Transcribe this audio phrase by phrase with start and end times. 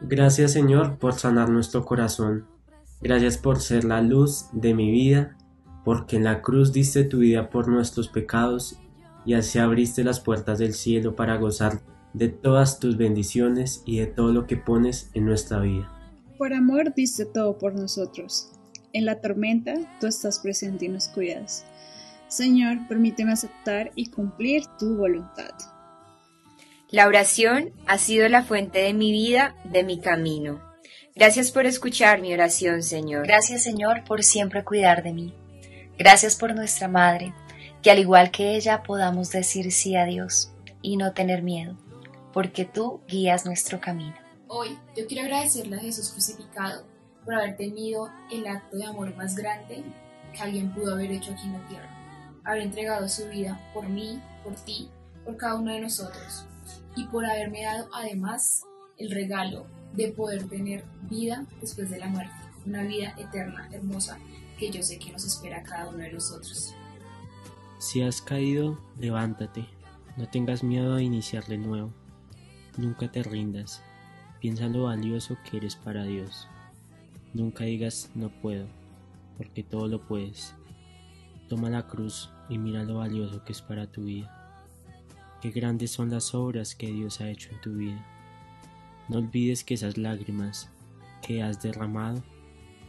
[0.00, 2.46] Gracias Señor por sanar nuestro corazón.
[3.00, 5.36] Gracias por ser la luz de mi vida,
[5.84, 8.78] porque en la cruz diste tu vida por nuestros pecados
[9.26, 11.80] y así abriste las puertas del cielo para gozar
[12.12, 15.90] de todas tus bendiciones y de todo lo que pones en nuestra vida.
[16.38, 18.52] Por amor diste todo por nosotros.
[18.92, 21.64] En la tormenta tú estás presente y nos cuidas.
[22.28, 25.52] Señor, permíteme aceptar y cumplir tu voluntad.
[26.94, 30.62] La oración ha sido la fuente de mi vida, de mi camino.
[31.16, 33.26] Gracias por escuchar mi oración, Señor.
[33.26, 35.34] Gracias, Señor, por siempre cuidar de mí.
[35.98, 37.34] Gracias por nuestra Madre,
[37.82, 40.52] que al igual que ella podamos decir sí a Dios
[40.82, 41.76] y no tener miedo,
[42.32, 44.14] porque tú guías nuestro camino.
[44.46, 46.86] Hoy yo quiero agradecerle a Jesús crucificado
[47.24, 49.82] por haber tenido el acto de amor más grande
[50.32, 52.40] que alguien pudo haber hecho aquí en la tierra.
[52.44, 54.88] Haber entregado su vida por mí, por ti,
[55.24, 56.46] por cada uno de nosotros.
[56.96, 58.64] Y por haberme dado además
[58.98, 62.34] el regalo de poder tener vida después de la muerte.
[62.66, 64.18] Una vida eterna, hermosa,
[64.58, 66.74] que yo sé que nos espera a cada uno de nosotros.
[67.78, 69.66] Si has caído, levántate.
[70.16, 71.92] No tengas miedo a iniciar de nuevo.
[72.76, 73.82] Nunca te rindas.
[74.40, 76.48] Piensa lo valioso que eres para Dios.
[77.32, 78.66] Nunca digas no puedo,
[79.36, 80.54] porque todo lo puedes.
[81.48, 84.43] Toma la cruz y mira lo valioso que es para tu vida.
[85.44, 88.02] Qué grandes son las obras que Dios ha hecho en tu vida.
[89.10, 90.70] No olvides que esas lágrimas
[91.20, 92.22] que has derramado,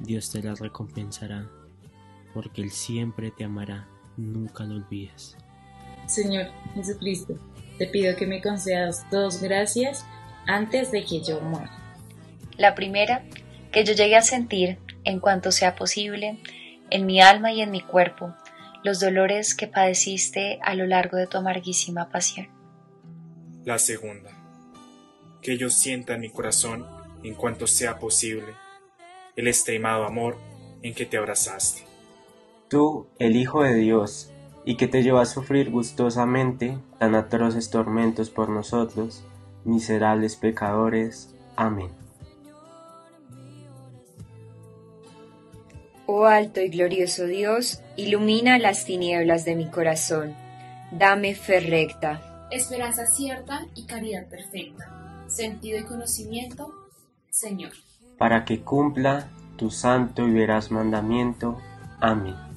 [0.00, 1.46] Dios te las recompensará,
[2.32, 5.36] porque Él siempre te amará, nunca lo olvides.
[6.06, 7.34] Señor Jesucristo,
[7.76, 10.06] te pido que me concedas dos gracias
[10.46, 11.70] antes de que yo muera.
[12.56, 13.24] La primera
[13.72, 16.38] que yo llegue a sentir, en cuanto sea posible,
[16.88, 18.34] en mi alma y en mi cuerpo,
[18.88, 22.48] los dolores que padeciste a lo largo de tu amarguísima pasión.
[23.66, 24.30] La segunda,
[25.42, 26.86] que yo sienta en mi corazón,
[27.22, 28.46] en cuanto sea posible,
[29.36, 30.38] el extremado amor
[30.80, 31.82] en que te abrazaste.
[32.68, 34.32] Tú, el Hijo de Dios,
[34.64, 39.22] y que te llevó a sufrir gustosamente tan atroces tormentos por nosotros,
[39.66, 41.34] miserables pecadores.
[41.56, 41.90] Amén.
[46.10, 50.34] Oh alto y glorioso Dios, ilumina las tinieblas de mi corazón.
[50.90, 56.72] Dame fe recta, esperanza cierta y caridad perfecta, sentido y conocimiento,
[57.28, 57.72] Señor.
[58.16, 61.58] Para que cumpla tu santo y veraz mandamiento.
[62.00, 62.47] Amén.